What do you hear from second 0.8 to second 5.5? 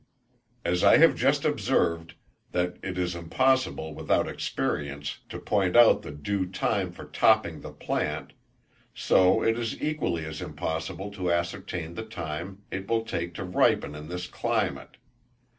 I have just observed, that it is impossible, without experience, to